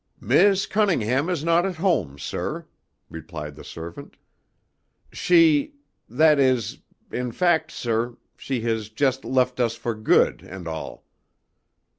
[0.19, 2.65] "Miss Cunningham is not at home, sir,"
[3.07, 4.17] replied the servant.
[5.11, 5.75] "She
[6.09, 6.79] that is
[7.11, 11.05] in fact, sir, she has just left us for good and all.